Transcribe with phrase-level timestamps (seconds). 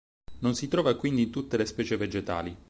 [0.39, 2.57] Non si trova quindi in tutte le specie vegetali.